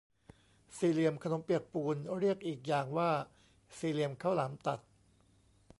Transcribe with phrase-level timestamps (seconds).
[0.77, 3.09] สี่เหลี่ยมขนมเปียกปูน เรียกอีกอย่างว่า
[3.77, 4.79] สี่เหลี่ยมข้าวหลามตัด